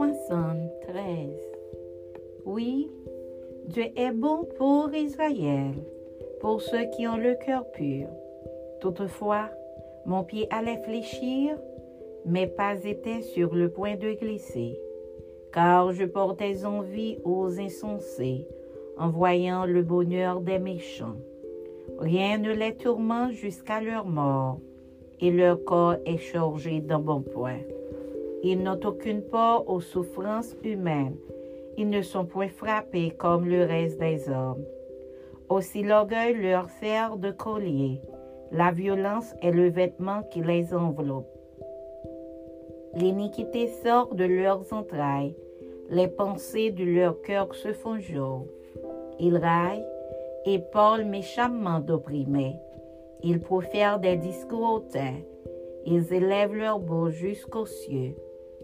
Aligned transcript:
73. 0.00 1.28
Oui, 2.46 2.88
Dieu 3.66 3.84
est 3.94 4.12
bon 4.12 4.48
pour 4.56 4.94
Israël, 4.94 5.74
pour 6.40 6.62
ceux 6.62 6.86
qui 6.96 7.06
ont 7.06 7.18
le 7.18 7.34
cœur 7.34 7.70
pur. 7.72 8.08
Toutefois, 8.80 9.50
mon 10.06 10.24
pied 10.24 10.48
allait 10.50 10.82
fléchir, 10.84 11.54
mes 12.24 12.46
pas 12.46 12.82
étaient 12.82 13.20
sur 13.20 13.54
le 13.54 13.68
point 13.68 13.96
de 13.96 14.12
glisser, 14.14 14.80
car 15.52 15.92
je 15.92 16.06
portais 16.06 16.64
envie 16.64 17.18
aux 17.24 17.60
insensés 17.60 18.48
en 18.96 19.10
voyant 19.10 19.66
le 19.66 19.82
bonheur 19.82 20.40
des 20.40 20.58
méchants. 20.58 21.16
Rien 21.98 22.38
ne 22.38 22.54
les 22.54 22.74
tourmente 22.74 23.32
jusqu'à 23.32 23.82
leur 23.82 24.06
mort, 24.06 24.60
et 25.20 25.30
leur 25.30 25.62
corps 25.62 25.96
est 26.06 26.16
chargé 26.16 26.80
d'un 26.80 27.00
bon 27.00 27.20
point. 27.20 27.60
Ils 28.42 28.62
n'ont 28.62 28.80
aucune 28.86 29.20
part 29.20 29.68
aux 29.68 29.80
souffrances 29.80 30.56
humaines. 30.64 31.16
Ils 31.76 31.90
ne 31.90 32.00
sont 32.00 32.24
point 32.24 32.48
frappés 32.48 33.10
comme 33.10 33.46
le 33.46 33.64
reste 33.64 33.98
des 34.00 34.30
hommes. 34.30 34.64
Aussi 35.50 35.82
l'orgueil 35.82 36.34
leur 36.34 36.70
sert 36.70 37.18
de 37.18 37.32
collier. 37.32 38.00
La 38.50 38.72
violence 38.72 39.34
est 39.42 39.50
le 39.50 39.68
vêtement 39.68 40.22
qui 40.30 40.40
les 40.40 40.72
enveloppe. 40.72 41.28
L'iniquité 42.94 43.68
sort 43.84 44.14
de 44.14 44.24
leurs 44.24 44.72
entrailles. 44.72 45.36
Les 45.90 46.08
pensées 46.08 46.70
de 46.70 46.84
leur 46.84 47.20
cœur 47.20 47.54
se 47.54 47.74
font 47.74 47.98
jour. 47.98 48.46
Ils 49.18 49.36
raillent 49.36 49.84
et 50.46 50.60
parlent 50.72 51.04
méchamment 51.04 51.80
d'opprimés. 51.80 52.56
Ils 53.22 53.40
profèrent 53.40 54.00
des 54.00 54.16
discours 54.16 54.76
hautains. 54.76 55.18
Ils 55.84 56.12
élèvent 56.14 56.54
leur 56.54 56.78
bouche 56.78 57.14
jusqu'aux 57.14 57.66
cieux 57.66 58.14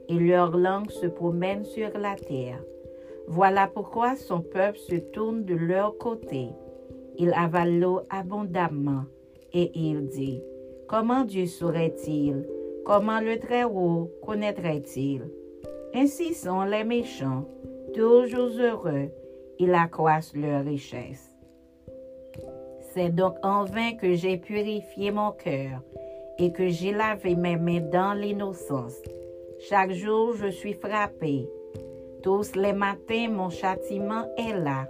et 0.09 0.19
leur 0.19 0.57
langue 0.57 0.91
se 0.91 1.07
promène 1.07 1.65
sur 1.65 1.91
la 1.99 2.15
terre. 2.15 2.63
Voilà 3.29 3.67
pourquoi 3.67 4.15
son 4.17 4.41
peuple 4.41 4.79
se 4.79 4.97
tourne 4.97 5.45
de 5.45 5.55
leur 5.55 5.99
côté. 5.99 6.49
Il 7.19 7.33
avale 7.33 7.81
l'eau 7.81 8.01
abondamment 8.11 9.05
et 9.53 9.71
il 9.75 10.07
dit, 10.07 10.43
Comment 10.89 11.25
Dieu 11.25 11.47
saurait-il? 11.47 12.47
Comment 12.85 13.21
le 13.21 13.39
Très-Haut 13.39 14.13
connaîtrait-il 14.25 15.23
Ainsi 15.93 16.35
sont 16.35 16.63
les 16.63 16.85
méchants, 16.85 17.45
toujours 17.93 18.51
heureux, 18.61 19.09
ils 19.59 19.75
accroissent 19.75 20.37
leur 20.37 20.65
richesse. 20.65 21.35
C'est 22.81 23.13
donc 23.13 23.35
en 23.43 23.65
vain 23.65 23.95
que 24.01 24.15
j'ai 24.15 24.37
purifié 24.37 25.11
mon 25.11 25.33
cœur 25.33 25.83
et 26.39 26.53
que 26.53 26.69
j'ai 26.69 26.93
lavé 26.93 27.35
mes 27.35 27.57
mains 27.57 27.81
dans 27.81 28.15
l'innocence. 28.15 29.03
Chaque 29.59 29.93
jour, 29.93 30.35
je 30.37 30.49
suis 30.49 30.75
frappé. 30.75 31.49
Tous 32.23 32.55
les 32.55 32.73
matins, 32.73 33.29
mon 33.31 33.49
châtiment 33.49 34.25
est 34.37 34.53
là. 34.53 34.87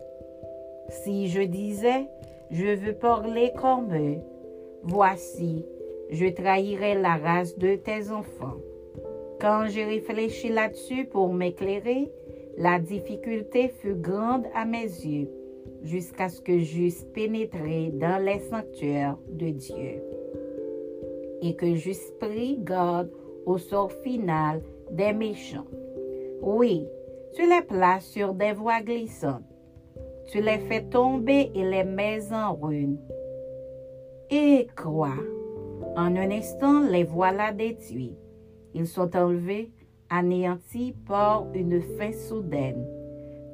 Si 0.89 1.29
je 1.29 1.43
disais, 1.43 2.09
je 2.51 2.75
veux 2.75 2.95
parler 2.95 3.53
comme 3.61 3.95
eux, 3.95 4.19
voici, 4.83 5.65
je 6.11 6.27
trahirais 6.27 6.95
la 6.95 7.17
race 7.17 7.57
de 7.57 7.77
tes 7.77 8.11
enfants. 8.11 8.57
Quand 9.41 9.67
j'ai 9.69 9.85
réfléchi 9.85 10.49
là-dessus 10.49 11.05
pour 11.05 11.33
m'éclairer, 11.33 12.11
la 12.57 12.79
difficulté 12.79 13.69
fut 13.69 13.95
grande 13.95 14.47
à 14.55 14.65
mes 14.65 14.85
yeux, 14.85 15.29
jusqu'à 15.83 16.29
ce 16.29 16.41
que 16.41 16.59
j'eusse 16.59 17.05
pénétré 17.15 17.91
dans 17.93 18.23
les 18.23 18.41
sanctuaires 18.41 19.17
de 19.29 19.51
Dieu 19.51 20.03
et 21.43 21.55
que 21.55 21.75
j'eusse 21.75 22.11
pris 22.19 22.59
garde 22.59 23.11
au 23.47 23.59
sort 23.59 23.93
final 23.93 24.61
des 24.91 25.13
méchants. 25.13 25.67
Oui, 26.43 26.87
tu 27.35 27.49
les 27.49 27.63
places 27.63 28.07
sur 28.07 28.35
des 28.35 28.53
voies 28.53 28.83
glissantes. 28.83 29.43
Tu 30.27 30.41
les 30.41 30.59
fais 30.59 30.83
tomber 30.83 31.51
et 31.55 31.65
les 31.65 31.85
mets 31.85 32.33
en 32.33 32.55
ruine. 32.55 32.99
Et 34.31 34.67
quoi? 34.77 35.15
En 35.97 36.17
un 36.17 36.31
instant, 36.31 36.81
les 36.81 37.05
voilà 37.05 37.53
détruits. 37.53 38.17
Ils 38.75 38.87
sont 38.87 39.17
enlevés, 39.17 39.71
anéantis 40.11 40.95
par 41.07 41.47
une 41.55 41.81
fin 41.81 42.13
soudaine. 42.13 42.85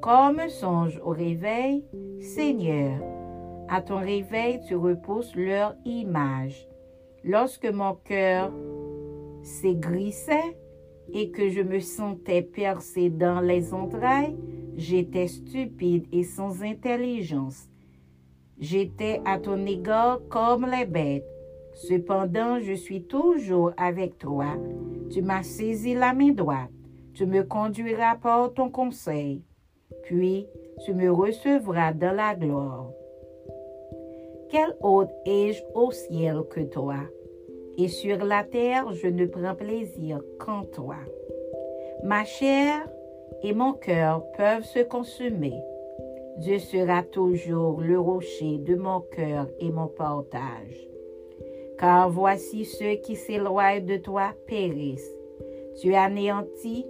Comme 0.00 0.40
un 0.40 0.48
songe 0.48 1.00
au 1.04 1.10
réveil, 1.10 1.84
Seigneur, 2.20 2.98
à 3.68 3.80
ton 3.80 3.98
réveil, 3.98 4.60
tu 4.66 4.74
repousses 4.74 5.36
leur 5.36 5.76
image. 5.84 6.68
Lorsque 7.24 7.70
mon 7.70 7.94
cœur 7.94 8.50
s'aigrissait 9.42 10.56
et 11.12 11.30
que 11.30 11.48
je 11.48 11.60
me 11.60 11.80
sentais 11.80 12.42
percé 12.42 13.10
dans 13.10 13.40
les 13.40 13.74
entrailles, 13.74 14.36
j'étais 14.76 15.28
stupide 15.28 16.06
et 16.12 16.24
sans 16.24 16.62
intelligence. 16.62 17.68
J'étais 18.58 19.20
à 19.24 19.38
ton 19.38 19.66
égard 19.66 20.20
comme 20.28 20.66
les 20.66 20.86
bêtes. 20.86 21.26
Cependant, 21.74 22.60
je 22.60 22.74
suis 22.74 23.02
toujours 23.02 23.72
avec 23.76 24.18
toi. 24.18 24.56
Tu 25.10 25.22
m'as 25.22 25.42
saisi 25.42 25.94
la 25.94 26.12
main 26.12 26.32
droite. 26.32 26.70
Tu 27.14 27.26
me 27.26 27.42
conduiras 27.42 28.16
par 28.16 28.52
ton 28.54 28.70
conseil. 28.70 29.42
Puis, 30.04 30.46
tu 30.84 30.94
me 30.94 31.10
recevras 31.10 31.92
dans 31.92 32.14
la 32.14 32.34
gloire. 32.34 32.90
Quel 34.50 34.76
hôte 34.82 35.10
ai-je 35.24 35.62
au 35.74 35.90
ciel 35.90 36.42
que 36.50 36.60
toi? 36.60 36.96
Et 37.78 37.88
sur 37.88 38.18
la 38.24 38.44
terre 38.44 38.92
je 38.92 39.06
ne 39.06 39.26
prends 39.26 39.54
plaisir 39.54 40.20
qu'en 40.38 40.64
toi. 40.64 40.96
Ma 42.04 42.24
chair 42.24 42.88
et 43.42 43.52
mon 43.52 43.72
cœur 43.72 44.24
peuvent 44.36 44.64
se 44.64 44.80
consumer. 44.80 45.54
Dieu 46.38 46.58
sera 46.58 47.02
toujours 47.02 47.80
le 47.80 47.98
rocher 47.98 48.58
de 48.58 48.74
mon 48.74 49.00
cœur 49.00 49.48
et 49.60 49.70
mon 49.70 49.86
partage. 49.86 50.88
Car 51.78 52.10
voici 52.10 52.64
ceux 52.64 52.94
qui 52.94 53.16
s'éloignent 53.16 53.84
de 53.84 53.96
toi 53.96 54.32
périssent. 54.46 55.14
Tu 55.80 55.94
anéantis 55.94 56.86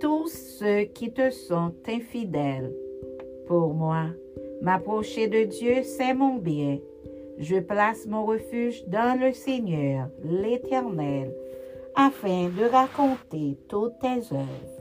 tous 0.00 0.28
ceux 0.28 0.82
qui 0.82 1.12
te 1.12 1.30
sont 1.30 1.72
infidèles. 1.88 2.72
Pour 3.46 3.74
moi, 3.74 4.06
m'approcher 4.60 5.28
de 5.28 5.44
Dieu, 5.44 5.82
c'est 5.82 6.14
mon 6.14 6.36
bien 6.36 6.78
je 7.38 7.56
place 7.56 8.06
mon 8.06 8.24
refuge 8.24 8.84
dans 8.86 9.18
le 9.20 9.32
Seigneur, 9.32 10.08
l'Éternel, 10.24 11.32
afin 11.94 12.48
de 12.48 12.64
raconter 12.64 13.58
toutes 13.68 13.98
tes 14.00 14.34
œuvres. 14.34 14.75